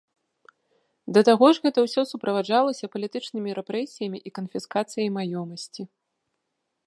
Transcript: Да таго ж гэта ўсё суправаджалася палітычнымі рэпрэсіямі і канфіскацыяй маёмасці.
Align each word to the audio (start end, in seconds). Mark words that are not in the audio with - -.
Да 1.17 1.21
таго 1.27 1.49
ж 1.57 1.61
гэта 1.65 1.79
ўсё 1.87 2.01
суправаджалася 2.11 2.89
палітычнымі 2.95 3.49
рэпрэсіямі 3.59 4.19
і 4.29 4.33
канфіскацыяй 4.41 5.09
маёмасці. 5.19 5.83